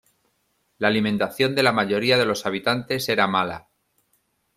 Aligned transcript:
La 0.79 0.87
alimentación 0.87 1.53
de 1.53 1.61
la 1.61 1.71
mayoría 1.73 2.17
de 2.17 2.25
los 2.25 2.47
habitantes 2.47 3.07
era 3.07 3.27
mala. 3.27 3.67